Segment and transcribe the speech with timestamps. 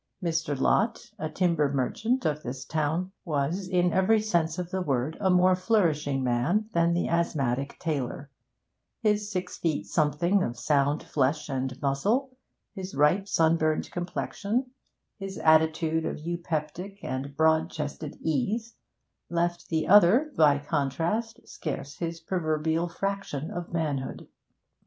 [0.23, 0.59] Mr.
[0.59, 5.29] Lott, a timber merchant of this town, was in every sense of the word a
[5.29, 8.31] more flourishing man than the asthmatic tailor;
[9.01, 12.35] his six feet something of sound flesh and muscle,
[12.73, 14.71] his ripe sunburnt complexion,
[15.19, 18.73] his attitude of eupeptic and broad chested ease,
[19.29, 24.27] left the other, by contrast, scarce his proverbial fraction of manhood.